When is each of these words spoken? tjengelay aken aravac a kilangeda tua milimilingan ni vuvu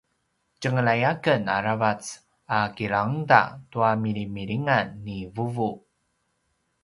tjengelay 0.59 1.01
aken 1.11 1.41
aravac 1.57 2.03
a 2.57 2.59
kilangeda 2.75 3.41
tua 3.71 3.91
milimilingan 4.03 4.87
ni 5.05 5.17
vuvu 5.35 5.69